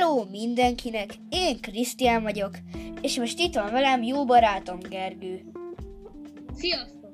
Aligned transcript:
Hello 0.00 0.24
mindenkinek, 0.30 1.14
én 1.30 1.60
Krisztián 1.60 2.22
vagyok, 2.22 2.58
és 3.00 3.18
most 3.18 3.38
itt 3.38 3.54
van 3.54 3.72
velem 3.72 4.02
jó 4.02 4.24
barátom 4.24 4.78
Gergő. 4.78 5.40
Sziasztok! 6.54 7.12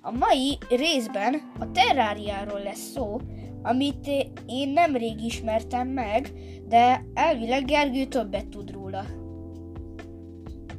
A 0.00 0.10
mai 0.10 0.58
részben 0.68 1.34
a 1.58 1.70
terráriáról 1.70 2.60
lesz 2.62 2.90
szó, 2.90 3.20
amit 3.62 4.06
én 4.46 4.68
nemrég 4.68 5.24
ismertem 5.24 5.88
meg, 5.88 6.32
de 6.68 7.04
elvileg 7.14 7.64
Gergő 7.64 8.04
többet 8.04 8.48
tud 8.48 8.70
róla. 8.70 9.06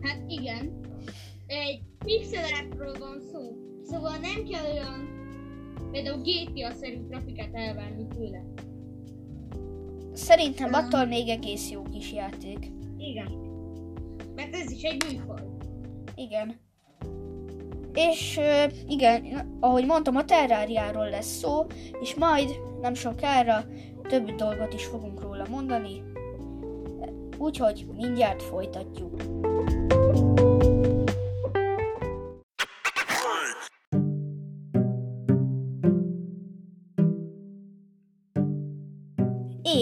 Hát 0.02 0.24
igen, 0.28 0.80
egy 1.48 1.82
pixel 2.06 2.50
appról 2.64 2.96
van 3.00 3.20
szó, 3.32 3.56
szóval 3.84 4.18
nem 4.18 4.44
kell 4.50 4.72
olyan 4.72 5.10
például 5.92 6.22
GTA-szerű 6.22 7.08
grafikát 7.08 7.54
elvárni 7.54 8.08
tőle. 8.08 8.44
Szerintem 10.14 10.74
Ah. 10.74 10.84
attól 10.86 11.06
még 11.06 11.28
egész 11.30 11.72
jó 11.72 11.82
kis 11.92 12.14
játék. 12.14 12.72
Igen. 12.98 13.28
Mert 14.36 14.56
ez 14.56 14.72
is 14.72 14.84
egy 14.84 15.04
műfaj. 15.12 15.42
Igen. 16.16 16.56
És 17.94 18.40
igen, 18.88 19.48
ahogy 19.60 19.86
mondtam, 19.86 20.16
a 20.16 20.26
terráriáról 20.26 21.10
lesz 21.10 21.38
szó, 21.38 21.66
és 22.02 22.16
majd 22.16 22.60
nem 22.82 22.94
sokára 22.94 23.66
több 24.08 24.32
dolgot 24.32 24.74
is 24.74 24.86
fogunk 24.86 25.22
róla 25.22 25.46
mondani. 25.50 26.04
Úgyhogy 27.38 27.86
mindjárt 27.96 28.44
folytatjuk. 28.44 29.22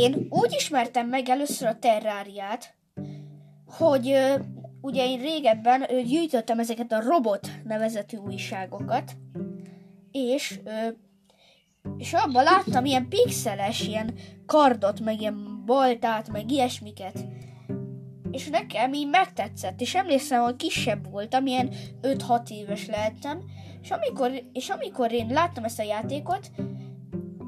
Én 0.02 0.28
úgy 0.30 0.54
ismertem 0.58 1.08
meg 1.08 1.30
először 1.30 1.68
a 1.68 1.80
terráriát, 1.80 2.74
hogy 3.66 4.18
ugye 4.82 5.06
én 5.06 5.22
régebben 5.22 5.86
gyűjtöttem 6.06 6.60
ezeket 6.60 6.92
a 6.92 7.02
robot 7.02 7.50
nevezetű 7.64 8.18
újságokat, 8.18 9.12
és 10.12 10.60
és 11.98 12.14
abban 12.14 12.44
láttam 12.44 12.86
ilyen 12.86 13.08
pixeles, 13.10 13.88
ilyen 13.88 14.14
kardot, 14.46 15.00
meg 15.00 15.22
ilyen 15.22 15.64
baltát, 15.66 16.30
meg 16.30 16.52
ilyesmiket. 16.52 17.26
És 18.32 18.50
nekem 18.50 18.94
így 18.94 19.10
megtetszett, 19.10 19.82
és 19.82 19.96
emlékszem, 19.96 20.42
hogy 20.42 20.56
kisebb 20.56 21.12
voltam, 21.12 21.46
ilyen 21.46 21.70
5-6 22.02 22.50
éves 22.50 22.88
lehettem, 22.88 23.44
és 23.82 23.92
amikor, 23.92 24.32
és 24.54 24.70
amikor 24.70 25.12
én 25.12 25.28
láttam 25.28 25.64
ezt 25.64 25.80
a 25.80 25.84
játékot, 25.84 26.52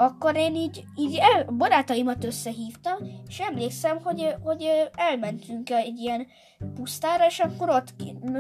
akkor 0.04 0.36
én 0.36 0.56
így, 0.56 0.84
így 0.96 1.18
el, 1.22 1.46
barátaimat 1.46 2.24
összehívtam, 2.24 2.98
és 3.28 3.40
emlékszem, 3.40 4.00
hogy, 4.04 4.36
hogy 4.44 4.70
elmentünk 4.96 5.70
egy 5.70 5.98
ilyen 5.98 6.28
pusztára, 6.74 7.26
és 7.26 7.40
akkor 7.40 7.70
ott 7.70 7.94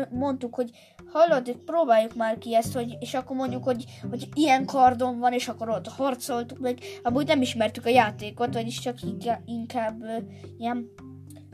mondtuk, 0.09 0.55
hogy 0.55 0.71
hallod, 1.11 1.51
próbáljuk 1.65 2.15
már 2.15 2.37
ki 2.37 2.55
ezt, 2.55 2.73
hogy, 2.73 2.97
és 2.99 3.13
akkor 3.13 3.35
mondjuk, 3.35 3.63
hogy, 3.63 3.85
hogy 4.09 4.29
ilyen 4.33 4.65
kardon 4.65 5.19
van, 5.19 5.33
és 5.33 5.47
akkor 5.47 5.69
ott 5.69 5.87
harcoltuk 5.87 6.59
meg, 6.59 6.79
amúgy 7.03 7.27
nem 7.27 7.41
ismertük 7.41 7.85
a 7.85 7.89
játékot, 7.89 8.53
vagyis 8.53 8.79
csak 8.79 8.97
inkább, 9.45 10.03
ilyen, 10.57 10.89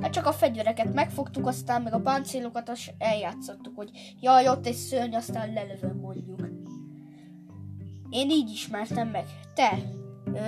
hát 0.01 0.11
csak 0.11 0.25
a 0.25 0.31
fegyvereket 0.31 0.93
megfogtuk, 0.93 1.47
aztán 1.47 1.81
meg 1.81 1.93
a 1.93 2.01
páncélokat, 2.01 2.69
és 2.73 2.91
eljátszottuk, 2.97 3.75
hogy 3.75 3.89
jaj, 4.19 4.47
ott 4.47 4.67
egy 4.67 4.73
szörny, 4.73 5.15
aztán 5.15 5.53
lelövöm 5.53 5.99
mondjuk. 5.99 6.47
Én 8.09 8.29
így 8.29 8.49
ismertem 8.49 9.07
meg. 9.07 9.25
Te, 9.53 9.77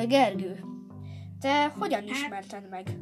Gergő, 0.07 0.63
te 1.39 1.67
hogyan 1.67 2.07
ismerted 2.07 2.69
meg? 2.69 2.97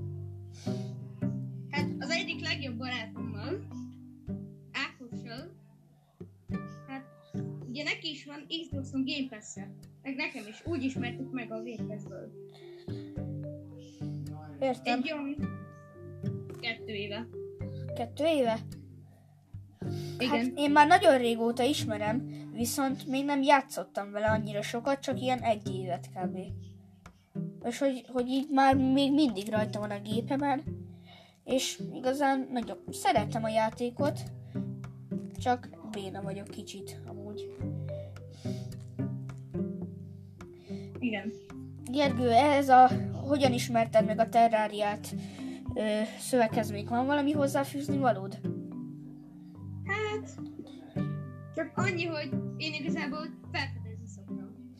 Hát 1.69 1.87
az 1.99 2.09
egyik 2.09 2.41
legjobb 2.41 2.77
barátommal, 2.77 3.67
Ákossal, 4.71 5.51
hát 6.87 7.05
ugye 7.67 7.83
neki 7.83 8.09
is 8.09 8.25
van 8.25 8.45
Xboxon 8.47 9.05
Game 9.05 9.27
pass 9.29 9.55
meg 10.01 10.15
nekem 10.15 10.47
is, 10.47 10.65
úgy 10.65 10.83
ismertük 10.83 11.31
meg 11.31 11.51
a 11.51 11.63
Game 11.63 11.87
Pass-ből. 11.87 12.31
Értem. 14.59 14.99
Egy 14.99 15.11
olyan 15.11 15.35
kettő 16.59 16.93
éve. 16.93 17.27
Kettő 17.95 18.25
éve? 18.25 18.59
Igen. 20.17 20.29
Hát 20.29 20.51
én 20.55 20.71
már 20.71 20.87
nagyon 20.87 21.17
régóta 21.17 21.63
ismerem, 21.63 22.47
viszont 22.53 23.07
még 23.07 23.25
nem 23.25 23.41
játszottam 23.41 24.11
vele 24.11 24.27
annyira 24.27 24.61
sokat, 24.61 24.99
csak 24.99 25.21
ilyen 25.21 25.39
egy 25.39 25.69
évet 25.73 26.09
kb. 26.09 26.37
És 27.63 27.79
hogy, 27.79 28.05
hogy 28.07 28.27
így 28.27 28.47
már 28.51 28.75
még 28.75 29.13
mindig 29.13 29.49
rajta 29.49 29.79
van 29.79 29.91
a 29.91 29.99
gépemen, 29.99 30.63
és 31.43 31.79
igazán 31.93 32.47
nagyon 32.51 32.77
szeretem 32.91 33.43
a 33.43 33.49
játékot, 33.49 34.19
csak 35.37 35.69
béna 35.91 36.21
vagyok 36.21 36.47
kicsit 36.47 36.99
amúgy. 37.07 37.55
Igen. 40.99 41.33
Gergő, 41.91 42.31
ez 42.31 42.69
a 42.69 42.89
hogyan 43.27 43.53
ismerted 43.53 44.05
meg 44.05 44.19
a 44.19 44.29
terráriát 44.29 45.15
ö, 45.73 46.01
szöveghez 46.19 46.71
még 46.71 46.87
van 46.87 47.05
valami 47.05 47.31
hozzáfűzni 47.31 47.97
valód? 47.97 48.39
Hát, 49.85 50.39
csak 51.55 51.71
annyi, 51.75 52.05
hogy 52.05 52.29
én 52.57 52.73
igazából 52.73 53.27
felfedezni 53.51 54.07
szoktam. 54.07 54.75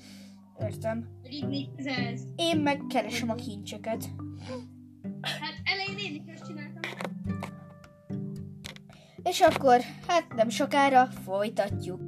Értem. 0.59 1.19
Hogy 1.29 1.38
így 1.38 1.47
még 1.47 1.67
ez. 1.75 2.22
Én 2.35 2.57
meg 2.57 2.81
keresem 2.88 3.29
a 3.29 3.35
kincseket. 3.35 4.09
Hát 5.22 5.53
elején 5.63 5.97
én 5.97 6.23
is 6.25 6.34
ezt 6.34 6.45
csináltam. 6.45 6.81
És 9.23 9.41
akkor, 9.41 9.79
hát 10.07 10.35
nem 10.35 10.50
sokára 10.50 11.06
folytatjuk. 11.06 12.00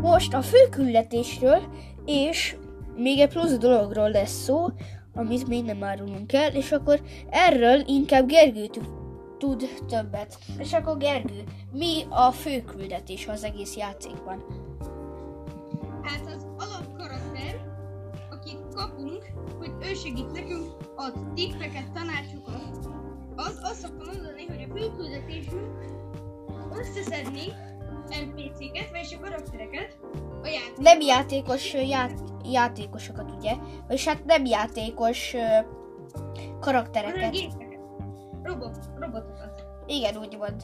Most 0.00 0.34
a 0.34 0.42
főküldetésről 0.42 1.62
és 2.04 2.56
még 2.96 3.18
egy 3.18 3.28
plusz 3.28 3.56
dologról 3.58 4.10
lesz 4.10 4.42
szó, 4.42 4.66
amit 5.18 5.48
még 5.48 5.64
nem 5.64 5.84
árulunk 5.84 6.32
el, 6.32 6.54
és 6.54 6.72
akkor 6.72 7.00
erről 7.30 7.82
inkább 7.86 8.26
Gergő 8.26 8.66
tud- 9.38 9.84
többet. 9.86 10.38
És 10.58 10.72
akkor 10.72 10.96
Gergő, 10.96 11.44
mi 11.72 12.02
a 12.08 12.30
főküldetés 12.30 13.26
az 13.28 13.44
egész 13.44 13.76
játékban? 13.76 14.44
Hát 16.02 16.34
az 16.36 16.46
alapkarakter, 16.58 17.60
akit 18.30 18.74
kapunk, 18.74 19.24
hogy 19.58 19.70
ő 19.80 19.94
segít 19.94 20.32
nekünk, 20.32 20.76
ad 20.96 21.32
tippeket, 21.34 21.92
tanácsokat. 21.92 22.88
Az 23.36 23.58
azt 23.62 23.80
szokta 23.80 24.04
mondani, 24.12 24.46
hogy 24.46 24.66
a 24.70 24.78
főküldetésünk 24.78 25.84
összeszedni 26.78 27.46
NPC-ket, 28.08 28.90
vagyis 28.90 29.12
a 29.12 29.20
karaktereket 29.20 29.98
a 30.42 30.46
játék. 30.46 30.78
Nem 30.78 31.00
játékos 31.00 31.74
ját, 31.74 32.20
játékosokat, 32.44 33.30
ugye? 33.38 33.54
Vagyis 33.86 34.06
hát 34.06 34.24
nem 34.24 34.44
játékos 34.44 35.34
hanem 35.34 36.60
karaktereket. 36.60 37.36
Robot, 38.42 38.78
robotokat. 38.98 39.66
Igen, 39.86 40.16
úgy 40.16 40.36
mond. 40.38 40.62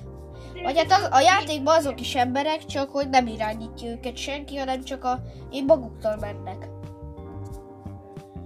Vagy 0.62 0.77
hát 0.77 0.93
az, 0.93 1.09
a 1.10 1.21
játékban 1.21 1.77
azok 1.77 2.00
is 2.00 2.15
emberek, 2.15 2.65
csak 2.65 2.91
hogy 2.91 3.09
nem 3.09 3.27
irányítja 3.27 3.91
őket 3.91 4.16
senki, 4.16 4.56
hanem 4.56 4.84
csak 4.84 5.05
a 5.05 5.22
én 5.50 5.65
maguktól 5.65 6.16
mennek. 6.16 6.69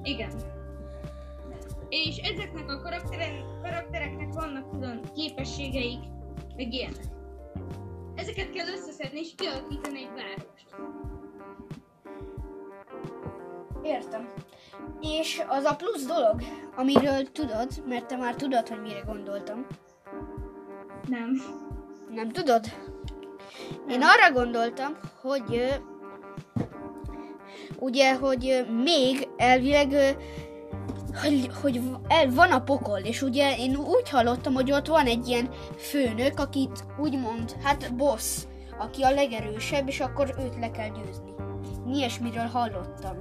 Igen. 0.03 0.31
És 1.89 2.17
ezeknek 2.17 2.71
a 2.71 2.81
karakteren, 2.81 3.44
karaktereknek 3.62 4.33
vannak 4.33 4.71
külön 4.71 5.01
képességeik, 5.15 6.01
meg 6.56 6.73
ilyenek. 6.73 7.17
Ezeket 8.19 8.53
kell 8.53 8.67
összeszedni 8.67 9.20
és 9.20 9.35
kialakítani 9.37 9.99
egy 9.99 10.11
várost. 10.15 10.76
Értem. 13.82 14.29
És 15.00 15.43
az 15.49 15.65
a 15.65 15.76
plusz 15.76 16.06
dolog, 16.06 16.43
amiről 16.76 17.32
tudod, 17.32 17.69
mert 17.87 18.06
te 18.06 18.17
már 18.17 18.35
tudod, 18.35 18.69
hogy 18.69 18.81
mire 18.81 19.00
gondoltam. 19.06 19.67
Nem. 21.09 21.43
Nem 22.11 22.29
tudod? 22.29 22.65
Én 23.88 24.03
arra 24.03 24.32
gondoltam, 24.32 24.99
hogy 25.20 25.81
ugye, 27.79 28.15
hogy 28.15 28.67
még 28.82 29.29
elvileg 29.37 30.17
hogy, 31.19 31.50
hogy 31.62 31.82
el, 32.09 32.31
van 32.31 32.53
a 32.53 32.61
pokol, 32.61 32.99
és 32.99 33.23
ugye 33.23 33.56
én 33.56 33.76
úgy 33.76 34.09
hallottam, 34.09 34.55
hogy 34.55 34.73
ott 34.73 34.87
van 34.87 35.06
egy 35.06 35.29
ilyen 35.29 35.50
főnök, 35.76 36.41
akit 36.41 36.85
úgymond, 36.99 37.53
hát 37.62 37.94
boss, 37.97 38.43
aki 38.79 39.03
a 39.03 39.11
legerősebb, 39.11 39.88
és 39.88 40.00
akkor 40.00 40.35
őt 40.38 40.59
le 40.59 40.70
kell 40.70 40.88
győzni. 40.88 41.35
Ilyesmiről 41.93 42.47
hallottam. 42.47 43.17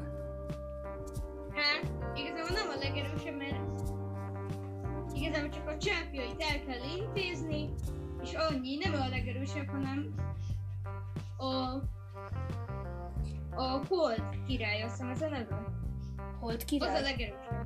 Hát, 1.54 1.92
igazából 2.16 2.50
nem 2.54 2.70
a 2.70 2.80
legerősebb, 2.80 3.38
mert 3.38 3.60
igazából 5.14 5.50
csak 5.50 5.68
a 5.68 5.78
csápjait 5.78 6.42
el 6.52 6.60
kell 6.66 6.98
intézni, 6.98 7.70
legerősebb, 9.10 9.68
hanem 9.68 10.14
a 11.38 11.82
a 13.56 13.82
Hold 13.90 14.24
király, 14.48 14.82
azt 14.82 14.92
hiszem 14.92 15.10
ez 15.10 15.22
a 15.22 15.30
neve. 15.30 15.62
Hold 16.40 16.56
Az 16.56 16.62
a 16.62 16.66
király? 16.66 17.02
legerősebb. 17.02 17.57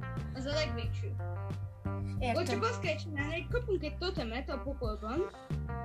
Az 0.42 0.48
a 0.48 0.54
legvégső. 0.54 1.16
Ott 1.86 2.22
Értem. 2.22 2.46
csak 2.46 2.64
azt 2.64 2.80
kell 2.80 2.96
csinálni, 2.96 3.34
hogy 3.34 3.48
kapunk 3.48 3.84
egy 3.84 3.98
totemet 3.98 4.50
a 4.50 4.62
pokolban, 4.64 5.20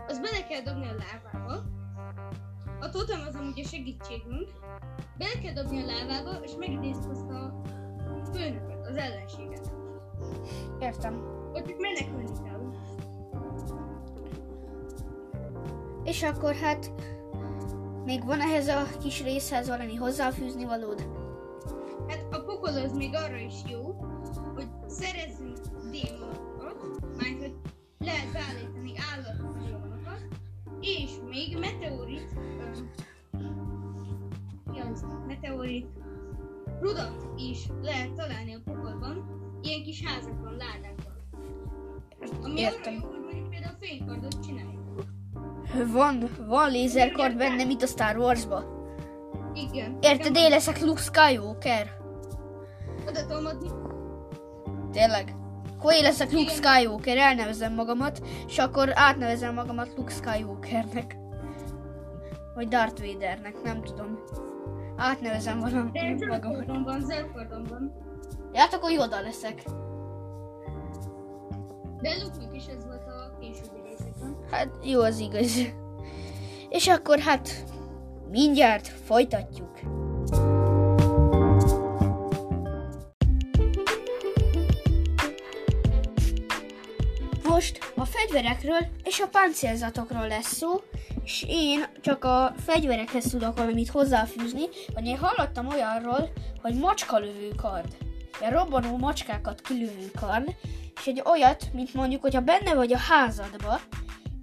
azt 0.09 0.23
bele 0.23 0.47
kell 0.49 0.61
dobni 0.61 0.89
a 0.89 0.95
lávába. 0.95 1.63
A 2.81 2.91
totem 2.91 3.21
az 3.29 3.35
amúgy 3.35 3.61
a 3.61 3.69
segítségünk. 3.69 4.49
Bele 5.19 5.39
kell 5.43 5.53
dobni 5.53 5.83
a 5.83 5.87
lávába, 5.87 6.45
és 6.45 6.51
megidézd 6.59 7.11
azt 7.11 7.31
a 7.31 7.63
főnököt, 8.33 8.87
az 8.87 8.97
ellenséget. 8.97 9.73
Értem. 10.81 11.15
Ott 11.53 11.67
csak 11.67 11.79
menekülni 11.79 12.43
kell. 12.45 12.73
És 16.05 16.23
akkor 16.23 16.55
hát 16.55 16.93
még 18.05 18.25
van 18.25 18.41
ehhez 18.41 18.69
a 18.69 18.83
kis 19.03 19.23
részhez 19.23 19.69
valami 19.69 19.95
hozzáfűzni 19.95 20.65
valód? 20.65 21.09
Hát 22.09 22.27
a 22.31 22.41
pokol 22.41 22.69
az 22.69 22.93
még 22.93 23.15
arra 23.15 23.37
is 23.37 23.55
jó, 23.69 24.06
hogy 24.97 25.07
szerezzünk 25.07 25.59
démonokat, 25.91 27.01
majd 27.17 27.39
hogy 27.39 27.55
lehet 27.99 28.33
beállítani 28.33 28.93
állat 29.13 29.59
démonokat, 29.59 30.27
és 30.81 31.11
még 31.31 31.59
meteorit, 31.59 32.37
az? 34.93 35.05
meteorit 35.27 35.87
rudat 36.81 37.25
is 37.37 37.67
lehet 37.83 38.13
találni 38.13 38.55
a 38.55 38.61
pokolban, 38.65 39.25
ilyen 39.63 39.83
kis 39.83 40.03
házakban, 40.05 40.57
ládákban. 40.57 41.15
Ami 42.43 42.65
arra 42.65 42.77
Értem. 42.77 42.95
jó, 42.95 43.07
hogy 43.09 43.21
mondjuk 43.21 43.51
például 43.51 43.77
fénykardot 43.81 44.45
csináljuk. 44.47 44.75
Van, 45.93 46.29
van 46.47 46.71
lézerkard 46.71 47.37
benne, 47.37 47.65
mint 47.65 47.83
a 47.83 47.87
Star 47.87 48.17
Warsba. 48.17 48.65
Igen. 49.55 49.99
Érted, 50.01 50.37
én 50.37 50.51
leszek 50.51 50.81
Luke 50.81 51.01
Skywalker. 51.01 51.97
Oda 53.09 53.27
tudom 53.27 53.47
adni. 53.47 53.86
Tényleg. 54.97 55.35
Akkor 55.77 55.93
én 55.93 56.03
leszek 56.03 56.33
Luke. 56.33 56.51
Skywalker, 56.51 57.17
elnevezem 57.17 57.75
magamat, 57.75 58.21
és 58.47 58.59
akkor 58.59 58.91
átnevezem 58.95 59.55
magamat 59.55 59.93
Luke 59.97 60.13
Skywalkernek. 60.13 61.17
Vagy 62.55 62.69
Darth 62.69 63.07
Vadernek, 63.07 63.63
nem 63.63 63.83
tudom. 63.83 64.19
Átnevezem 64.97 65.61
zöld 65.61 66.29
magamat. 66.29 66.67
van, 66.67 67.67
van. 67.69 67.93
Ja, 68.53 68.61
hát 68.61 68.75
akkor 68.75 68.91
Yoda 68.91 69.21
leszek. 69.21 69.63
De 72.01 72.11
Luke-nak 72.23 72.57
is 72.57 72.67
ez 72.67 72.85
volt 72.85 73.07
a 73.07 73.37
későbbi 73.41 73.81
részekben. 73.89 74.37
Hát 74.51 74.69
jó, 74.83 75.01
az 75.01 75.19
igaz. 75.19 75.59
És 76.69 76.89
akkor 76.89 77.19
hát 77.19 77.65
mindjárt 78.31 78.89
folytatjuk. 78.89 79.79
Most 87.57 87.93
a 87.95 88.05
fegyverekről 88.05 88.87
és 89.05 89.21
a 89.21 89.29
páncélzatokról 89.29 90.29
lesz 90.29 90.53
szó, 90.55 90.83
és 91.25 91.45
én 91.49 91.85
csak 92.01 92.25
a 92.25 92.55
fegyverekhez 92.67 93.25
tudok 93.25 93.57
valamit 93.57 93.89
hozzáfűzni, 93.89 94.65
vagy 94.95 95.07
én 95.07 95.19
hallottam 95.19 95.67
olyanról, 95.67 96.33
hogy 96.63 96.75
macskalövő 96.75 97.49
kard. 97.57 97.97
Ilyen 98.41 98.53
robbanó 98.53 98.97
macskákat 98.97 99.61
kilövő 99.61 100.11
kard, 100.21 100.55
és 101.01 101.07
egy 101.07 101.23
olyat, 101.25 101.73
mint 101.73 101.95
mondjuk, 101.95 102.23
hogyha 102.23 102.41
benne 102.41 102.75
vagy 102.75 102.93
a 102.93 102.99
házadba, 102.99 103.81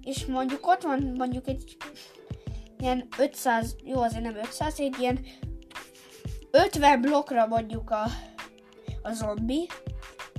és 0.02 0.24
mondjuk 0.24 0.66
ott 0.66 0.82
van 0.82 1.12
mondjuk 1.16 1.48
egy 1.48 1.76
ilyen 2.78 3.08
500, 3.18 3.76
jó 3.84 4.02
azért 4.02 4.22
nem 4.22 4.36
500, 4.36 4.80
egy 4.80 4.96
ilyen 4.98 5.26
50 6.50 7.00
blokkra 7.00 7.46
mondjuk 7.46 7.90
a, 7.90 8.04
a 9.02 9.12
zombi, 9.12 9.68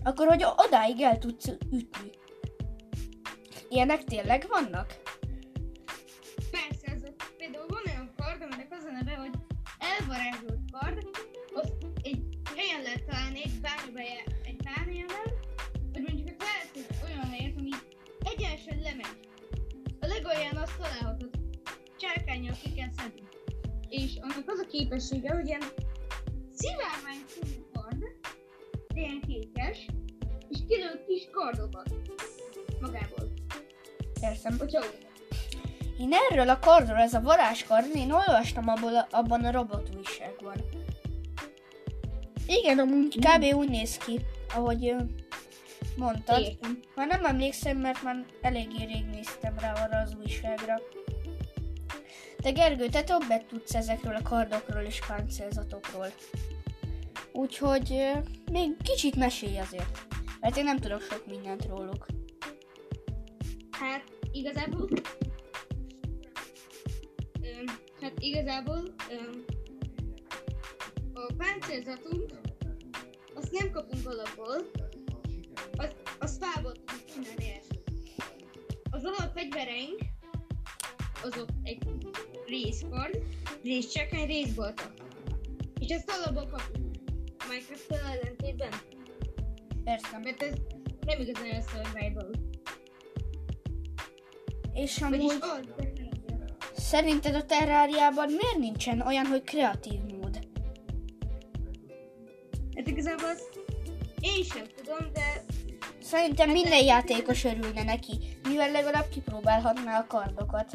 akkor 0.03 0.27
hogy 0.27 0.45
odáig 0.57 1.01
el 1.01 1.17
tudsz 1.17 1.47
ütni. 1.71 2.23
Ilyenek 3.69 4.03
tényleg 4.03 4.45
vannak? 4.47 4.95
Persze, 6.51 6.87
ez 6.95 7.03
a, 7.03 7.11
például 7.37 7.65
van 7.67 7.81
olyan 7.85 8.13
kard, 8.17 8.41
aminek 8.41 8.67
az 8.69 8.83
a 8.83 8.91
neve, 8.91 9.15
hogy 9.15 9.33
elvarázsolt 9.77 10.59
kard, 10.71 11.07
azt 11.53 11.73
egy 12.01 12.23
helyen 12.55 12.81
lehet 12.81 13.05
találni, 13.05 13.41
egy 13.43 13.59
bármibe 13.61 14.01
egy 14.43 14.63
bármilyenben, 14.63 15.27
vagy 15.91 16.01
mondjuk 16.01 16.29
egy 16.29 16.85
olyan 17.03 17.25
helyet, 17.29 17.57
ami 17.57 17.69
egyenesen 18.19 18.79
lemegy. 18.81 19.19
A 19.99 20.05
legalján 20.05 20.57
azt 20.57 20.77
találhatod, 20.77 21.29
csákányjal 21.97 22.55
ki 22.63 22.73
kell 22.73 22.91
szedni. 22.97 23.23
És 23.89 24.17
annak 24.21 24.43
az 24.45 24.59
a 24.59 24.67
képessége, 24.67 25.33
hogy 25.33 25.47
ilyen 25.47 25.63
szivárvány 26.53 27.23
kard, 27.73 28.03
ilyen 28.93 29.21
kékes, 29.27 29.85
és 30.49 30.57
kilő 30.67 31.03
kis 31.07 31.29
kardokat 31.31 31.95
magából. 32.81 33.34
Hogyha 34.59 34.83
Én 35.99 36.11
erről 36.29 36.49
a 36.49 36.59
kardról, 36.59 36.97
ez 36.97 37.13
a 37.13 37.21
varázskard, 37.21 37.95
én 37.95 38.11
olvastam 38.11 38.67
abból, 38.67 38.95
a- 38.95 39.07
abban 39.11 39.45
a 39.45 39.51
robot 39.51 39.89
újságban. 39.97 40.55
Igen, 42.47 42.79
amúgy 42.79 43.19
kb. 43.19 43.55
úgy 43.55 43.69
néz 43.69 43.97
ki, 43.97 44.19
ahogy 44.55 44.95
mondtad. 45.97 46.41
Értem. 46.41 46.79
Már 46.95 47.07
nem 47.07 47.25
emlékszem, 47.25 47.77
mert 47.77 48.03
már 48.03 48.25
eléggé 48.41 48.83
rég 48.83 49.05
néztem 49.05 49.59
rá 49.59 49.71
arra 49.73 49.97
az 49.97 50.15
újságra. 50.21 50.81
De 52.41 52.51
Gergő, 52.51 52.87
te 52.89 53.03
többet 53.03 53.45
tudsz 53.45 53.75
ezekről 53.75 54.15
a 54.15 54.21
kardokról 54.21 54.81
és 54.81 54.99
páncélzatokról. 55.07 56.07
Úgyhogy 57.31 58.11
még 58.51 58.71
kicsit 58.83 59.15
mesélj 59.15 59.59
azért. 59.59 60.05
Mert 60.39 60.57
én 60.57 60.63
nem 60.63 60.77
tudok 60.77 61.01
sok 61.01 61.25
mindent 61.27 61.65
róluk. 61.65 62.05
Hát 63.71 64.03
igazából... 64.35 64.89
Öm, 67.41 67.65
hát 68.01 68.13
igazából 68.19 68.83
öm, 69.09 69.45
a 71.13 71.33
páncélzatunk 71.37 72.31
azt 73.33 73.51
nem 73.51 73.71
kapunk 73.71 74.07
alapból, 74.07 74.71
azt, 75.75 75.95
azt 76.19 76.45
fából 76.45 76.71
tudjuk 76.71 77.05
csinálni. 77.05 77.59
Az 78.89 79.03
alapfegyvereink 79.05 79.99
azok 81.23 81.49
egy 81.63 81.83
részkard, 82.47 83.21
részcsekány, 83.63 84.25
részbolta. 84.25 84.93
És 85.79 85.87
ezt 85.89 86.11
alapból 86.11 86.47
kapunk. 86.47 86.95
Minecraft-tel 87.49 88.05
ellentétben. 88.05 88.69
Értem. 89.83 90.21
Mert 90.21 90.41
ez 90.41 90.55
nem 91.05 91.19
igazán 91.19 91.49
a 91.49 91.61
survival. 91.61 92.44
És 94.75 95.01
amúgy 95.01 95.33
az, 95.39 95.59
szerinted 96.75 97.35
a 97.35 97.45
terráriában 97.45 98.27
miért 98.27 98.57
nincsen 98.57 99.01
olyan, 99.01 99.25
hogy 99.25 99.43
kreatív 99.43 99.99
mód? 99.99 100.39
Hát 102.75 102.87
igazából 102.87 103.29
azt 103.29 103.59
én 104.19 104.43
sem 104.43 104.65
tudom, 104.75 105.13
de 105.13 105.43
Szerintem 106.01 106.49
minden 106.49 106.83
játékos 106.83 107.43
örülne 107.43 107.83
neki, 107.83 108.11
mivel 108.49 108.71
legalább 108.71 109.09
kipróbálhatná 109.09 109.99
a 109.99 110.07
kardokat. 110.07 110.71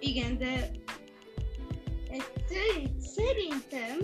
igen, 0.00 0.38
de 0.38 0.70
hát 2.10 2.32
szerint, 2.48 3.00
szerintem 3.00 3.98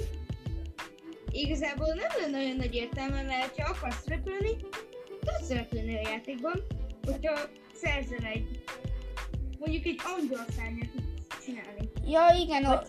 igazából 1.31 1.87
nem 1.87 2.21
lenne 2.21 2.39
olyan 2.39 2.57
nagy 2.57 2.75
értelme, 2.75 3.23
mert 3.23 3.61
ha 3.61 3.71
akarsz 3.71 4.07
repülni, 4.07 4.57
tudsz 5.21 5.51
repülni 5.51 5.97
a 5.97 6.09
játékban, 6.09 6.63
hogyha 7.07 7.41
szerzel 7.83 8.27
egy 8.33 8.63
mondjuk 9.59 9.85
egy 9.85 10.01
angyalszárnyat 10.17 10.89
tudsz 10.91 11.45
csinálni. 11.45 11.91
Ja, 12.05 12.37
igen, 12.39 12.65
o- 12.65 12.89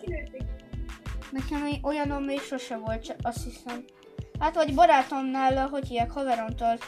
nekem 1.30 1.68
olyanom 1.82 2.24
még 2.24 2.40
sose 2.40 2.76
volt, 2.76 3.04
csak 3.04 3.16
azt 3.22 3.44
hiszem. 3.44 3.84
Hát 4.38 4.54
vagy 4.54 4.74
barátomnál, 4.74 5.68
hogy 5.68 5.88
hívják, 5.88 6.10
haveromtól 6.10 6.78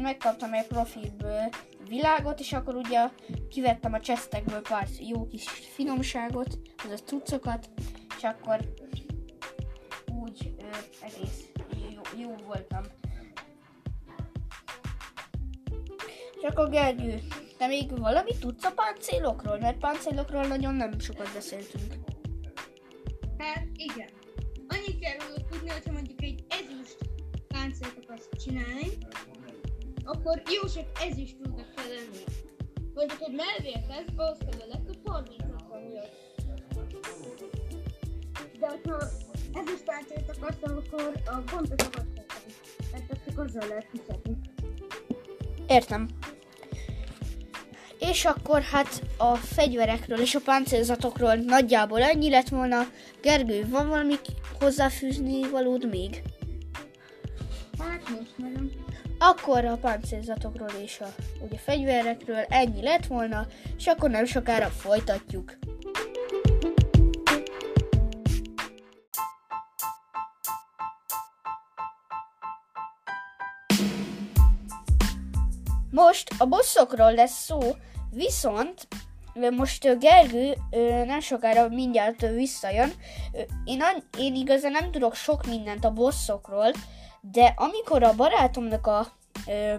megkaptam 0.00 0.52
egy 0.52 0.66
profilből 0.66 1.48
világot, 1.88 2.40
és 2.40 2.52
akkor 2.52 2.74
ugye 2.74 3.08
kivettem 3.48 3.92
a 3.92 4.00
csesztekből 4.00 4.60
pár 4.60 4.86
jó 5.00 5.28
kis 5.28 5.48
finomságot, 5.48 6.58
az 6.84 6.90
a 6.90 7.04
cuccokat, 7.04 7.68
és 8.16 8.22
akkor 8.22 8.60
úgy 10.22 10.54
ö, 10.58 10.76
egész 11.04 11.48
jó, 11.94 12.20
jó 12.22 12.34
voltam. 12.46 12.82
És 16.40 16.46
akkor 16.48 16.68
Gergő, 16.68 17.22
te 17.58 17.66
még 17.66 17.98
valamit 17.98 18.40
tudsz 18.40 18.64
a 18.64 18.72
páncélokról? 18.72 19.58
Mert 19.58 19.78
páncélokról 19.78 20.46
nagyon 20.46 20.74
nem 20.74 20.98
sokat 20.98 21.32
beszéltünk. 21.34 21.94
Hát 23.38 23.66
igen. 23.74 24.08
Annyi 24.68 24.98
kell 24.98 25.16
róla 25.18 25.44
tudni, 25.50 25.70
hogyha 25.70 25.92
mondjuk 25.92 26.22
egy 26.22 26.44
ezüst 26.48 26.98
páncélt 27.48 27.98
akarsz 28.02 28.28
csinálni, 28.44 28.88
akkor 30.04 30.42
jó 30.60 30.68
sok 30.68 30.86
ezüst 31.08 31.36
rúdnak 31.44 31.74
kell 31.74 31.88
lenni. 31.88 32.24
Mondjuk 32.94 33.18
hogy 33.18 33.34
melvértez, 33.34 34.04
ahhoz 34.16 34.38
kell 34.38 34.60
a 34.60 34.66
legtöbb 34.68 35.00
30 35.04 35.36
millió. 35.42 36.02
De 38.58 38.68
hogyha 38.68 38.96
ez 39.52 39.68
is 39.74 39.80
páncélt 39.84 40.36
akarsz, 40.36 40.62
akkor 40.62 41.12
a 41.26 41.36
pontosakat 41.36 42.06
tettem. 42.14 42.42
Mert 42.92 43.10
ezt 43.10 43.24
csak 43.26 43.38
azzal 43.38 43.68
lehet 43.68 43.86
fizetni. 43.90 44.49
Értem. 45.70 46.08
És 47.98 48.24
akkor 48.24 48.62
hát 48.62 49.02
a 49.16 49.34
fegyverekről 49.34 50.18
és 50.18 50.34
a 50.34 50.40
páncélzatokról 50.44 51.34
nagyjából 51.34 52.02
ennyi 52.02 52.30
lett 52.30 52.48
volna. 52.48 52.80
Gergő, 53.22 53.66
van 53.68 53.88
valami 53.88 54.14
hozzáfűzni 54.60 55.48
valód 55.50 55.90
még? 55.90 56.22
Hát 57.78 58.08
most 58.08 58.32
nagyon. 58.36 58.72
Akkor 59.18 59.64
a 59.64 59.76
páncélzatokról 59.76 60.70
és 60.82 61.00
a 61.00 61.08
ugye, 61.40 61.58
fegyverekről 61.58 62.44
ennyi 62.48 62.82
lett 62.82 63.06
volna, 63.06 63.46
és 63.76 63.86
akkor 63.86 64.10
nem 64.10 64.24
sokára 64.24 64.66
folytatjuk. 64.66 65.58
Most 75.90 76.34
a 76.38 76.44
bosszokról 76.44 77.14
lesz 77.14 77.44
szó, 77.44 77.58
viszont 78.10 78.88
most 79.56 79.98
Gergő 79.98 80.56
nem 81.04 81.20
sokára 81.20 81.68
mindjárt 81.68 82.20
visszajön. 82.20 82.92
Én, 83.64 83.82
én 84.18 84.34
igazán 84.34 84.72
nem 84.72 84.90
tudok 84.90 85.14
sok 85.14 85.46
mindent 85.46 85.84
a 85.84 85.92
bosszokról, 85.92 86.72
de 87.20 87.54
amikor 87.56 88.02
a 88.02 88.14
barátomnak 88.14 88.86
a 88.86 89.06
ö, 89.46 89.74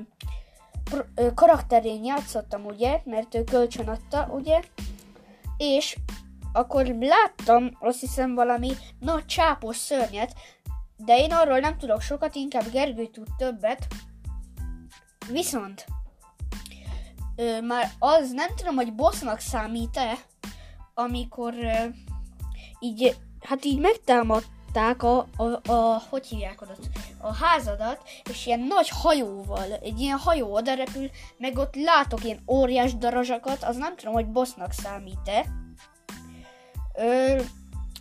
pro- 0.84 1.08
ö, 1.16 1.34
karakterén 1.34 2.04
játszottam, 2.04 2.66
ugye, 2.66 3.02
mert 3.06 3.36
ő 3.36 3.44
kölcsön 3.44 3.88
adta, 3.88 4.30
ugye, 4.32 4.60
és 5.58 5.98
akkor 6.54 6.86
láttam, 6.86 7.78
azt 7.80 8.00
hiszem, 8.00 8.36
valami 8.36 8.72
nagy 9.00 9.26
csápos 9.26 9.78
szörnyet, 9.78 10.34
de 10.98 11.18
én 11.18 11.32
arról 11.32 11.60
nem 11.60 11.78
tudok 11.78 12.02
sokat, 12.02 12.36
inkább 12.36 12.72
Gergő 12.72 13.06
tud 13.08 13.28
többet. 13.38 13.88
Viszont 15.32 15.86
ö, 17.36 17.62
már 17.62 17.92
az 18.00 18.32
nem 18.32 18.56
tudom, 18.56 18.76
hogy 18.76 18.94
bossnak 18.94 19.40
számít-e, 19.40 20.18
amikor 20.94 21.54
ö, 21.54 21.86
így, 22.80 23.18
hát 23.42 23.66
így 23.66 23.80
megtámadták 23.80 25.04
a, 25.04 25.28
a, 25.38 25.72
a, 25.72 26.02
hogy 26.10 26.26
hívják 26.26 26.62
oda, 26.62 26.74
a 27.22 27.34
házadat, 27.34 28.02
és 28.30 28.46
ilyen 28.46 28.60
nagy 28.60 28.90
hajóval, 28.90 29.74
egy 29.82 30.00
ilyen 30.00 30.18
hajó 30.18 30.54
oda 30.54 30.74
repül, 30.74 31.10
meg 31.38 31.58
ott 31.58 31.76
látok 31.76 32.24
ilyen 32.24 32.44
óriás 32.48 32.98
darazsakat, 32.98 33.64
az 33.64 33.76
nem 33.76 33.96
tudom, 33.96 34.14
hogy 34.14 34.28
bossnak 34.28 34.72
számít-e. 34.72 35.46
Ö, 36.94 37.42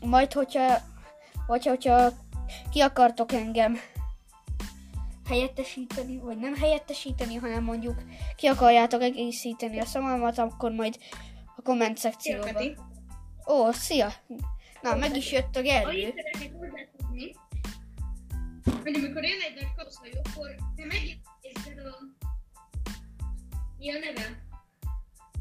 majd, 0.05 0.33
hogyha, 0.33 0.79
vagy 1.47 1.67
hogyha 1.67 2.11
ki 2.71 2.81
akartok 2.81 3.33
engem 3.33 3.79
helyettesíteni, 5.31 6.19
vagy 6.19 6.39
nem 6.39 6.55
helyettesíteni, 6.55 7.35
hanem 7.35 7.65
mondjuk 7.65 8.03
ki 8.37 8.47
akarjátok 8.47 9.03
egészíteni 9.03 9.79
a 9.79 9.85
szavamat, 9.85 10.39
akkor 10.39 10.73
majd 10.73 10.99
a 11.57 11.63
komment 11.63 11.99
szekcióban. 11.99 12.77
Ó, 13.47 13.73
szia! 13.73 14.13
Na, 14.83 14.95
meg 14.97 15.17
is 15.17 15.33
jött 15.33 15.57
a 15.57 15.59
Annyit 15.59 15.71
Gergő. 15.71 16.15
hozzátenni, 16.59 17.33
hogy 18.83 18.95
amikor 18.95 19.25
jön 19.25 19.41
egy 19.41 19.55
nagy 19.55 19.75
kapszhajó, 19.77 20.13
akkor 20.33 20.55
te 20.77 20.85
megnézted 20.85 21.79
a... 21.87 21.97
Mi 23.79 23.91
a 23.91 23.99
neve? 23.99 24.43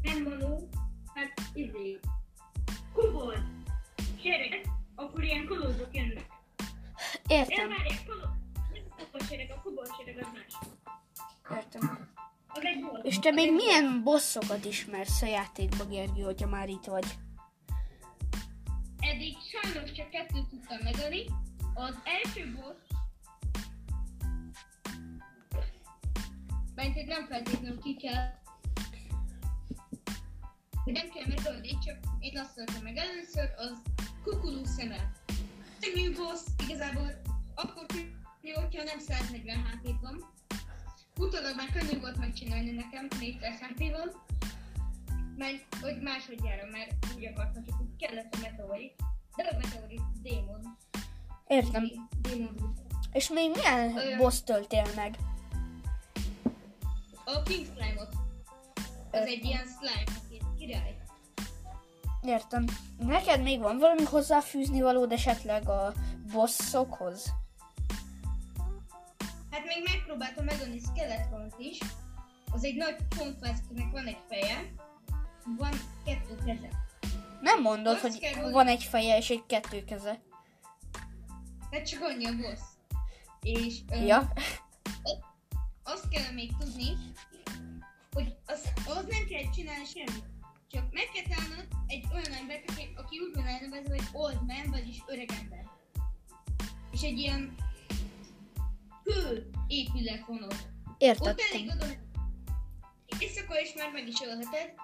Nem 0.02 0.22
Manó, 0.22 0.68
hát 1.14 1.40
izé. 1.54 1.98
Kubol. 2.92 3.34
Sereg, 4.22 4.66
akkor 4.94 5.24
ilyen 5.24 5.46
kolózok 5.46 5.88
jönnek. 5.92 6.26
Értem, 7.26 7.70
Elvárják, 7.70 8.02
És 13.02 13.18
te 13.18 13.30
még 13.30 13.52
milyen 13.52 14.02
bosszokat 14.02 14.64
ismersz 14.64 15.22
a 15.22 15.26
játékba, 15.26 15.84
Gergő, 15.84 16.22
hogyha 16.22 16.48
már 16.48 16.68
itt 16.68 16.84
vagy? 16.84 17.06
Eddig 18.98 19.36
sajnos 19.50 19.92
csak 19.92 20.10
kettőt 20.10 20.48
tudtam 20.48 20.78
megölni. 20.82 21.24
Az 21.74 21.98
első 22.04 22.52
boss... 22.54 22.76
Mert 26.74 27.06
nem 27.06 27.26
feltétlenül 27.26 27.80
ki 27.80 27.96
kell... 27.96 28.38
Nem 30.84 31.08
kell 31.08 31.26
megölni, 31.26 31.78
csak 31.84 31.98
én 32.20 32.38
azt 32.38 32.54
szóltam 32.56 32.82
meg 32.82 32.96
először, 32.96 33.50
az 33.56 33.82
kukulú 34.24 34.64
szeme. 34.64 35.12
Szegnyű 35.80 36.12
boss, 36.12 36.40
igazából 36.68 37.20
akkor 37.54 37.86
könnyű, 37.86 38.52
hogyha 38.54 38.82
nem 38.82 38.98
140 38.98 39.56
hp. 39.56 39.88
Utólag 41.20 41.56
már 41.56 41.70
könnyű 41.72 42.00
volt 42.00 42.16
megcsinálni 42.16 42.70
nekem 42.70 43.08
400 43.20 43.58
hp 43.60 43.78
van. 43.78 44.12
Mert 45.36 45.74
hogy 45.80 46.00
másodjára, 46.02 46.66
mert 46.70 47.06
úgy 47.16 47.26
akartam, 47.26 47.64
csak 47.64 47.80
úgy 47.80 47.96
kellett 47.98 48.34
a 48.34 48.38
meteorit. 48.42 48.94
De 49.36 49.48
a 49.52 49.56
meteorit 49.62 50.02
démon. 50.22 50.76
Értem. 51.46 51.90
Démon. 52.20 52.74
És 53.12 53.28
még 53.28 53.50
milyen 53.50 53.96
Olyan. 53.96 54.18
boss 54.18 54.42
töltél 54.42 54.86
meg? 54.94 55.18
A 57.24 57.38
Pink 57.44 57.66
Slime-ot. 57.76 58.14
Az 59.10 59.26
egy 59.26 59.44
ilyen 59.44 59.66
slime, 59.78 60.18
aki 60.24 60.40
király. 60.58 60.96
Értem. 62.22 62.64
Neked 62.98 63.42
még 63.42 63.60
van 63.60 63.78
valami 63.78 64.04
hozzáfűzni 64.04 64.80
valód 64.80 65.12
esetleg 65.12 65.68
a 65.68 65.92
bosszokhoz? 66.32 67.32
Megpróbáltam 70.10 70.44
megölni 70.44 70.80
Skeletront 70.80 71.54
is. 71.58 71.78
Az 72.52 72.64
egy 72.64 72.76
nagy 72.76 72.96
csontvászkinek 73.16 73.90
van 73.90 74.06
egy 74.06 74.18
feje. 74.28 74.72
Van 75.58 75.72
kettő 76.04 76.34
keze. 76.46 76.68
Nem 77.40 77.60
mondod, 77.60 77.94
Azt 77.94 78.02
hogy 78.02 78.18
kell, 78.18 78.50
van 78.50 78.66
egy 78.66 78.82
feje 78.82 79.16
és 79.16 79.30
egy 79.30 79.46
kettő 79.46 79.84
keze. 79.84 80.20
Hát 81.70 81.88
csak 81.88 82.02
annyi 82.02 82.26
a 82.26 82.36
boss. 82.36 82.60
És 83.42 83.78
öm, 83.90 84.04
Ja, 84.06 84.32
azt 85.82 86.08
kell 86.08 86.32
még 86.32 86.50
tudni, 86.58 86.96
hogy 88.12 88.36
az, 88.46 88.72
ahhoz 88.86 89.06
nem 89.08 89.26
kell 89.28 89.50
csinálni 89.54 89.84
semmit. 89.84 90.24
Csak 90.70 90.92
meg 90.92 91.08
kell 91.14 91.36
találnod 91.36 91.66
egy 91.86 92.04
olyan 92.12 92.32
embert, 92.32 92.70
aki, 92.70 92.92
aki 92.96 93.18
úgy 93.18 93.34
van 93.34 93.46
elnevezve, 93.46 93.94
hogy 93.94 94.08
old 94.12 94.46
man, 94.46 94.70
vagyis 94.70 95.02
öreg 95.06 95.30
ember. 95.42 95.64
És 96.90 97.02
egy 97.02 97.18
ilyen 97.18 97.54
kő 99.12 99.50
épület 99.66 100.26
van 100.26 100.42
ott. 100.42 100.50
Ott 100.52 100.98
értettem. 100.98 101.46
elég 101.52 101.70
oda, 101.74 101.86
éjszaka 103.18 103.60
is 103.60 103.74
már 103.76 103.92
meg 103.92 104.06
is 104.08 104.20
ölheted, 104.20 104.74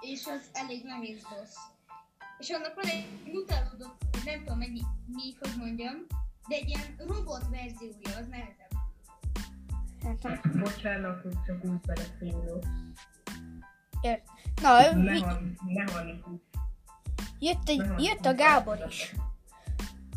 és 0.00 0.26
az 0.26 0.50
elég 0.52 0.84
nehéz 0.84 1.22
boss. 1.22 1.54
És 2.38 2.50
annak 2.50 2.74
van 2.74 2.84
egy 2.84 3.06
mutálódott, 3.32 4.02
nem 4.24 4.38
tudom 4.38 4.58
mennyi, 4.58 4.80
mi, 5.06 5.36
hogy 5.40 5.54
mondjam, 5.58 6.06
de 6.48 6.54
egy 6.56 6.68
ilyen 6.68 6.94
robot 6.98 7.48
verziója, 7.50 8.18
az 8.18 8.26
nehezebb. 8.28 8.70
Értem. 10.04 10.60
Bocsánat, 10.60 11.22
hogy 11.22 11.34
csak 11.46 11.64
úgy 11.64 11.80
beleszólok. 11.80 12.64
Ért. 14.00 14.22
Na, 14.62 14.92
mi, 14.92 15.02
Mehan- 15.02 15.56
Mechanikus. 15.64 16.40
jött, 17.38 17.68
egy, 17.68 17.82
jött 17.98 18.24
a 18.24 18.34
Gábor 18.34 18.84
is. 18.88 19.14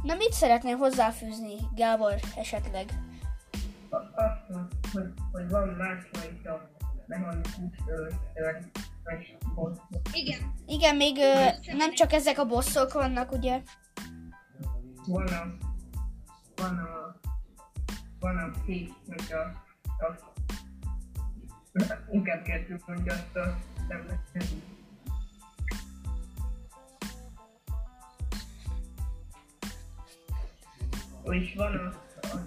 Na, 0.03 0.15
mit 0.15 0.31
szeretnél 0.33 0.75
hozzáfűzni, 0.77 1.55
Gábor, 1.75 2.19
esetleg? 2.35 2.93
A- 3.93 4.23
Azt, 4.23 4.69
hogy, 4.91 5.13
hogy 5.31 5.49
van 5.49 5.67
másfajta 5.67 6.69
mechanikus 7.07 7.57
boss. 9.55 9.77
Igen, 10.11 10.53
Igen, 10.65 10.95
még 10.95 11.17
ö, 11.17 11.45
nem 11.75 11.93
csak 11.93 12.11
ezek 12.11 12.37
a 12.37 12.45
bosszok 12.45 12.93
vannak, 12.93 13.31
ugye? 13.31 13.61
Van 15.07 15.27
a... 15.27 15.57
Van 16.55 16.77
a... 16.77 17.15
Van 18.19 18.37
a 18.37 18.51
szék, 18.65 18.91
hogy 19.07 19.33
a... 19.33 19.41
a 20.05 20.33
inkább 22.11 22.43
kezdjük, 22.43 22.83
hogy 22.83 23.09
azt 23.09 23.35
a... 23.35 23.57
Nem 23.87 24.05
lesz 24.07 24.45
És 31.23 31.53
van 31.55 31.75
a... 31.75 31.93
a, 32.21 32.37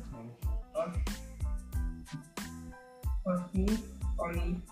a 0.79 1.16
a 3.27 3.49
szín, 3.53 3.79
ami, 4.17 4.63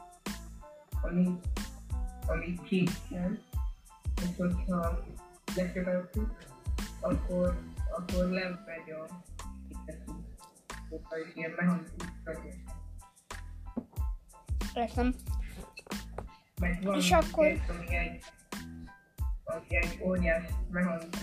ami, 1.03 1.41
ami 2.27 2.59
kéksem, 2.63 3.39
és 4.23 4.37
hogyha 4.37 5.05
lekövetjük, 5.57 6.37
akkor, 7.01 7.59
akkor 7.97 8.29
nem 8.29 8.65
megy 8.67 8.91
a 8.91 9.07
szóval 10.91 11.19
ilyen 11.35 11.51
mechanikus 11.51 12.09
vagy. 12.25 12.39
Értem. 14.75 15.15
Meg 16.61 16.83
van 16.83 16.97
És 16.97 17.11
akkor- 17.13 17.47
két, 17.47 17.63
ami 17.69 17.97
egy, 17.97 18.25
ami 19.45 19.77
egy 19.77 20.01
óriás 20.03 20.45
mechanikus 20.71 21.21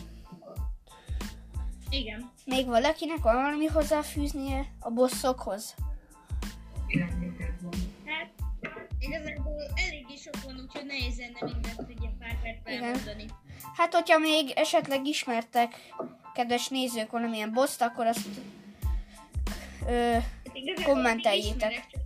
Igen. 1.90 2.32
Még 2.46 2.68
valakinek 2.68 3.22
van 3.22 3.36
valami 3.36 3.66
hozzáfűznie 3.66 4.66
a 4.80 4.90
bosszokhoz? 4.90 5.76
Igazából 9.12 9.64
eléggé 9.88 10.16
sok 10.16 10.44
van, 10.44 10.60
úgyhogy 10.66 10.86
nehéz 10.86 11.18
lenne 11.18 11.54
mindent 11.54 12.00
ilyen 12.00 12.18
pár 12.20 12.42
percben 12.42 12.74
Igen. 12.74 12.84
elmondani. 12.84 13.26
Hát, 13.76 13.94
hogyha 13.94 14.18
még 14.18 14.50
esetleg 14.56 15.06
ismertek, 15.06 15.76
kedves 16.34 16.68
nézők, 16.68 17.12
valamilyen 17.12 17.54
boszt, 17.54 17.82
akkor 17.82 18.06
azt 18.06 18.28
ö, 19.88 20.12
Hát 20.14 20.84
Kommenteljétek. 20.84 21.72
ismerek. 21.72 22.00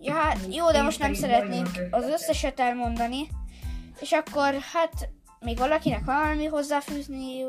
Ja, 0.00 0.14
hát 0.14 0.38
jó, 0.54 0.70
de 0.70 0.82
most 0.82 0.98
nem 0.98 1.14
szeretnék 1.14 1.66
az 1.90 2.04
összeset 2.04 2.60
elmondani. 2.60 3.28
És 4.00 4.12
akkor, 4.12 4.54
hát, 4.72 5.08
még 5.40 5.58
valakinek 5.58 6.04
valami 6.04 6.44
hozzáfűzni 6.44 7.44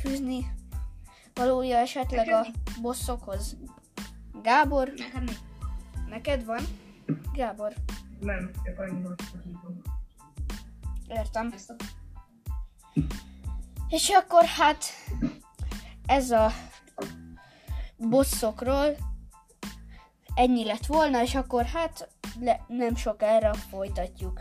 fűzni 0.00 0.46
valója 1.34 1.76
esetleg 1.76 2.28
a 2.28 2.46
bosszokhoz? 2.80 3.56
Gábor, 4.42 4.92
Nekem 4.96 5.22
mi? 5.22 5.32
Neked 6.08 6.44
van? 6.44 6.64
Gábor, 7.32 7.72
Nem, 8.20 8.50
csak 8.64 8.78
annyi 8.78 9.02
hozzáfűzöm. 9.02 9.82
értem. 11.08 11.52
Ezt 11.52 11.70
a... 11.70 11.74
És 13.88 14.08
akkor 14.08 14.44
hát 14.44 14.84
ez 16.06 16.30
a 16.30 16.50
bosszokról 17.96 18.96
ennyi 20.34 20.64
lett 20.64 20.86
volna, 20.86 21.22
és 21.22 21.34
akkor 21.34 21.64
hát 21.64 22.08
le, 22.40 22.64
nem 22.68 22.96
sokára 22.96 23.54
folytatjuk. 23.54 24.40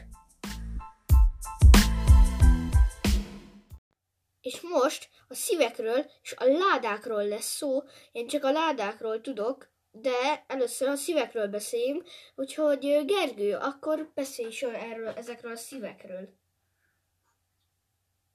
És 4.41 4.61
most 4.61 5.09
a 5.27 5.33
szívekről 5.33 6.05
és 6.21 6.33
a 6.37 6.43
ládákról 6.43 7.27
lesz 7.27 7.55
szó. 7.55 7.83
Én 8.11 8.27
csak 8.27 8.43
a 8.43 8.51
ládákról 8.51 9.21
tudok, 9.21 9.74
de 10.01 10.45
először 10.47 10.87
a 10.87 10.95
szívekről 10.95 11.47
beszéljünk, 11.47 12.07
úgyhogy 12.35 13.05
Gergő, 13.05 13.55
akkor 13.55 14.11
beszélj 14.13 14.47
is 14.47 14.61
erről, 14.61 15.07
ezekről 15.07 15.51
a 15.51 15.55
szívekről. 15.55 16.37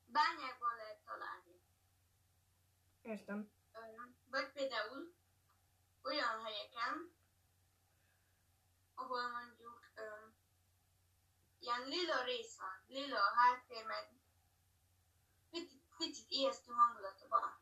Bányákban 0.07 0.77
lehet 0.77 0.99
találni. 1.05 1.61
Értem. 3.03 3.51
Vagy 4.31 4.53
például 4.53 5.15
olyan 6.03 6.45
helyeken, 6.45 7.13
ahol 8.95 9.31
mondjuk 9.31 9.91
öm, 9.95 10.35
ilyen 11.61 11.89
lila 11.89 12.25
rész 12.25 12.57
van, 12.57 12.85
lila 12.89 13.19
a 13.19 13.35
háttér, 13.35 13.85
meg 13.87 14.09
picit, 15.51 15.83
picit 15.99 16.31
ijesztő 16.31 16.73
hangulata 16.73 17.29
van. 17.29 17.59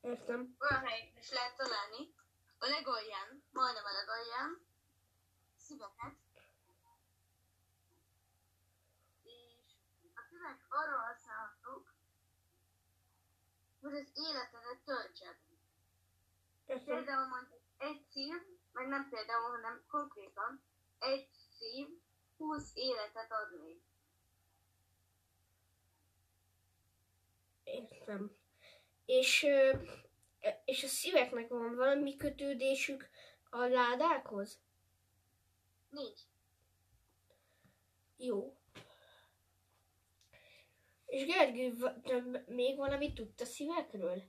Értem. 0.00 0.56
Olyan 0.60 0.86
helyeken 0.86 1.18
is 1.18 1.30
lehet 1.30 1.56
találni 1.56 2.14
a 2.62 2.66
legalján, 2.66 3.42
majdnem 3.52 3.84
a 3.84 3.92
legalján, 3.92 4.66
szíveket. 5.56 6.14
És 9.22 9.72
a 10.14 10.20
szívek 10.28 10.64
arra 10.68 10.96
használhatók, 10.96 11.92
hogy 13.80 13.94
az 13.94 14.10
életedet 14.14 14.78
töltsed. 14.84 15.36
Például 16.66 17.26
mondjuk 17.26 17.62
egy 17.78 18.04
szív, 18.12 18.34
meg 18.72 18.88
nem 18.88 19.08
például, 19.08 19.50
hanem 19.50 19.84
konkrétan, 19.88 20.62
egy 20.98 21.28
szív 21.58 21.88
20 22.36 22.70
életet 22.74 23.32
ad 23.32 23.60
még. 23.60 23.82
Értem. 27.64 28.36
És, 29.04 29.46
és 30.64 30.84
a 30.84 30.86
szíveknek 30.86 31.48
van 31.48 31.74
valami 31.76 32.16
kötődésük 32.16 33.08
a 33.50 33.58
ládákhoz? 33.58 34.60
Nincs. 35.90 36.20
Jó. 38.16 38.56
És 41.06 41.24
Gergő, 41.24 41.76
te 42.02 42.42
még 42.46 42.76
valamit 42.76 43.14
tudta 43.14 43.44
szívekről? 43.44 44.22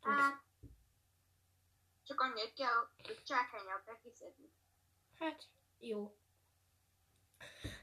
Hát, 0.00 0.42
csak 2.06 2.20
annyit 2.20 2.52
kell, 2.54 2.88
hogy 3.02 3.22
csákányal 3.22 3.82
kell 3.84 3.98
kiszedni. 4.02 4.50
Hát, 5.18 5.44
jó. 5.78 6.16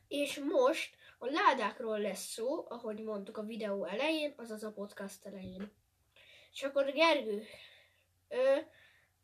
És 0.07 0.37
most 0.37 0.95
a 1.21 1.25
ládákról 1.25 1.99
lesz 1.99 2.25
szó, 2.25 2.65
ahogy 2.69 3.03
mondtuk 3.03 3.37
a 3.37 3.43
videó 3.43 3.85
elején, 3.85 4.33
azaz 4.37 4.63
a 4.63 4.71
podcast 4.71 5.25
elején. 5.25 5.73
És 6.51 6.63
akkor 6.63 6.91
Gergő, 6.91 7.43
ö, 8.27 8.57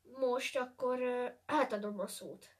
most 0.01 0.57
akkor 0.57 0.99
ö, 0.99 1.27
átadom 1.45 1.99
a 1.99 2.07
szót. 2.07 2.55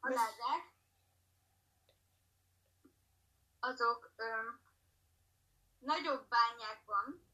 A 0.00 0.08
ládák, 0.08 0.72
azok 3.60 4.12
öm, 4.16 4.60
nagyobb 5.78 6.28
bányákban, 6.28 7.28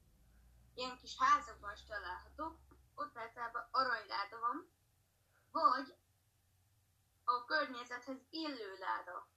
ilyen 0.74 0.96
kis 0.96 1.16
házakban 1.18 1.72
is 1.72 1.84
találhatók, 1.84 2.58
ott 2.94 3.16
általában 3.16 3.68
aranyláda 3.70 4.38
van, 4.40 4.70
vagy 5.50 5.94
a 7.28 7.44
környezethez 7.44 8.18
illő 8.30 8.76
láda. 8.78 9.28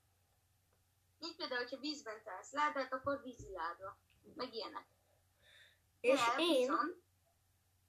Így 1.20 1.36
például, 1.36 1.62
hogyha 1.62 1.80
vízben 1.80 2.24
találsz 2.24 2.52
ládát, 2.52 2.94
akkor 2.94 3.22
víziláda, 3.24 3.98
meg 4.36 4.54
ilyenek. 4.54 4.86
És 6.00 6.20
De 6.20 6.36
én, 6.38 6.60
viszont 6.60 7.02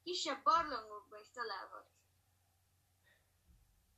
kisebb 0.03 0.43
barlangokban 0.43 1.21
is 1.21 1.31
találhatsz. 1.31 1.91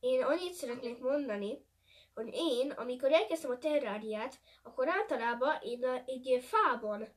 én 0.00 0.22
annyit 0.22 0.52
szeretnék 0.52 0.98
mondani, 0.98 1.66
hogy 2.14 2.28
én, 2.32 2.70
amikor 2.70 3.12
elkezdtem 3.12 3.50
a 3.50 3.58
terráriát, 3.58 4.40
akkor 4.62 4.88
általában 4.88 5.60
én 5.62 5.84
a, 5.84 6.02
egy 6.06 6.44
fában, 6.44 7.08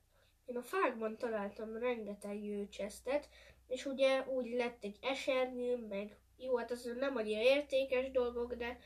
én 0.45 0.57
a 0.57 0.61
fákban 0.61 1.17
találtam 1.17 1.77
rengeteg 1.77 2.67
csesztet, 2.69 3.29
és 3.67 3.85
ugye 3.85 4.21
úgy 4.27 4.51
lett 4.51 4.83
egy 4.83 4.97
esernyőm, 5.01 5.79
meg 5.79 6.19
jó, 6.37 6.57
hát 6.57 6.71
az 6.71 6.83
nem 6.83 7.15
annyira 7.15 7.41
értékes 7.41 8.11
dolgok, 8.11 8.53
de 8.53 8.79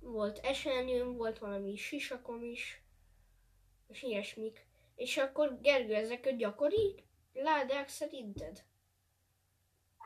volt 0.00 0.38
esernyőm, 0.38 1.16
volt 1.16 1.38
valami 1.38 1.76
sisakom 1.76 2.42
is, 2.42 2.82
és 3.88 4.02
ilyesmik. 4.02 4.66
És 4.94 5.16
akkor 5.16 5.60
Gergő, 5.60 5.94
ezek 5.94 6.26
a 6.26 6.30
gyakori 6.30 7.04
ládák 7.32 7.88
szerinted? 7.88 8.64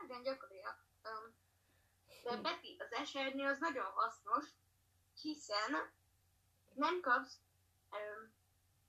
Igen, 0.05 0.23
gyakoriak. 0.23 0.85
Um, 1.03 1.35
de 2.23 2.41
Beti, 2.41 2.75
az 2.79 2.91
esernyő 2.91 3.45
az 3.45 3.59
nagyon 3.59 3.85
hasznos, 3.85 4.45
hiszen 5.21 5.91
nem 6.73 7.01
kapsz 7.01 7.39
um, 7.91 8.33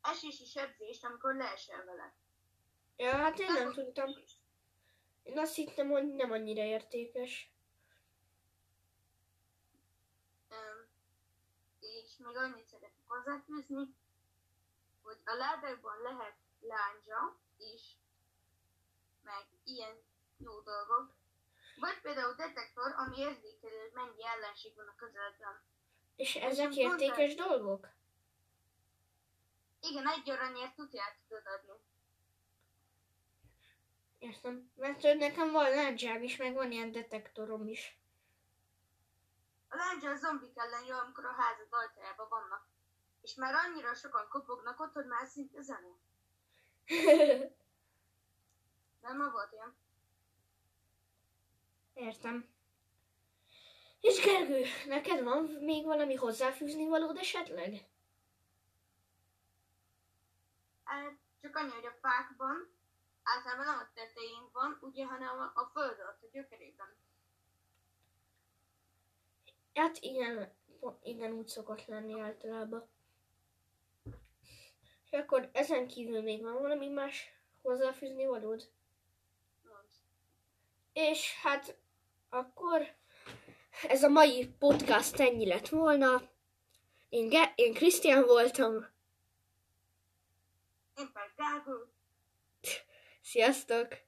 esési 0.02 0.44
sebzést, 0.44 1.04
amikor 1.04 1.34
leesel 1.34 1.84
vele. 1.84 2.14
Ja, 2.96 3.10
hát 3.10 3.38
én 3.38 3.52
nem 3.52 3.72
tudtam. 3.72 4.10
Én 5.22 5.38
azt 5.38 5.54
hittem, 5.54 5.88
hogy 5.88 6.06
nem 6.06 6.30
annyira 6.30 6.62
értékes. 6.62 7.52
Um, 10.50 10.88
és 12.14 12.24
még 12.24 12.36
annyit 12.36 12.66
szeretnék 12.66 13.06
hozzáfűzni, 13.06 13.94
hogy 15.02 15.18
a 15.24 15.34
ládákban 15.34 16.02
lehet 16.02 16.36
lándzsa 16.60 17.36
is, 17.56 17.96
meg 19.22 19.44
ilyen 19.64 19.96
jó 20.36 20.60
dolgok. 20.60 21.14
Vagy 21.80 22.00
például 22.02 22.34
detektor, 22.34 22.94
ami 22.96 23.18
érzékeli, 23.18 23.76
hogy 23.76 23.92
mennyi 23.94 24.26
ellenség 24.26 24.74
van 24.74 24.88
a 24.88 24.94
közeledben. 24.96 25.62
És 26.16 26.34
És 26.34 26.42
ezek 26.42 26.70
mondtad? 26.70 27.00
értékes 27.00 27.34
dolgok? 27.34 27.88
Igen, 29.80 30.08
egy 30.08 30.30
aranyért 30.30 30.74
tudja 30.74 31.02
át 31.02 31.16
tudod 31.28 31.46
adni. 31.46 31.82
Értem. 34.18 34.72
Mert 34.76 35.02
nekem 35.02 35.52
van 35.52 35.70
láncsám 35.70 36.22
is, 36.22 36.36
meg 36.36 36.54
van 36.54 36.72
ilyen 36.72 36.92
detektorom 36.92 37.68
is. 37.68 37.98
A 39.74 39.76
láncsa 39.76 40.10
a 40.10 40.16
zombik 40.16 40.58
ellen 40.58 40.84
jó, 40.84 40.96
amikor 40.96 41.24
a 41.24 41.32
házad 41.32 41.66
ajtajában 41.70 42.28
vannak. 42.28 42.66
És 43.20 43.34
már 43.34 43.54
annyira 43.54 43.94
sokan 43.94 44.28
kopognak 44.28 44.80
ott, 44.80 44.92
hogy 44.92 45.06
már 45.06 45.26
szinte 45.26 45.62
zene. 45.62 45.88
Nem, 49.02 49.16
ma 49.16 49.30
volt 49.30 49.52
ilyen. 49.52 49.76
Értem. 51.94 52.48
És 54.00 54.24
Gergő, 54.24 54.64
neked 54.86 55.22
van 55.22 55.44
még 55.44 55.84
valami 55.84 56.14
hozzáfűzni 56.14 56.88
valód 56.88 57.16
esetleg? 57.16 57.88
Hát, 60.84 61.12
csak 61.40 61.56
annyi, 61.56 61.70
hogy 61.70 61.86
a 61.86 61.98
fákban 62.00 62.70
általában 63.22 63.64
nem 63.64 63.78
a 63.78 63.92
tetején 63.94 64.48
van, 64.52 64.78
ugye, 64.80 65.04
hanem 65.06 65.38
a, 65.38 65.52
a 65.54 65.70
föld 65.72 66.00
alatt, 66.00 66.22
a 66.22 66.28
gyökerében. 66.32 66.96
Hát 69.74 69.98
igen, 70.00 70.52
igen, 71.02 71.32
úgy 71.32 71.46
szokott 71.46 71.84
lenni 71.86 72.20
általában. 72.20 72.88
És 75.04 75.10
akkor 75.10 75.48
ezen 75.52 75.86
kívül 75.86 76.22
még 76.22 76.42
van 76.42 76.62
valami 76.62 76.88
más 76.88 77.32
hozzáfűzni 77.62 78.26
valód? 78.26 78.70
És 80.92 81.34
hát 81.34 81.78
akkor 82.28 82.96
ez 83.88 84.02
a 84.02 84.08
mai 84.08 84.46
podcast 84.58 85.20
ennyi 85.20 85.46
lett 85.46 85.68
volna. 85.68 86.30
Én, 87.08 87.28
Ge- 87.28 87.52
én 87.54 87.74
Krisztián 87.74 88.24
voltam. 88.24 88.72
Én 90.96 91.12
pedig. 91.12 91.32
Sziasztok! 93.22 94.03